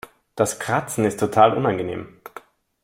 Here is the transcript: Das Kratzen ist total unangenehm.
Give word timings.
Das 0.35 0.57
Kratzen 0.59 1.05
ist 1.05 1.19
total 1.19 1.55
unangenehm. 1.55 2.19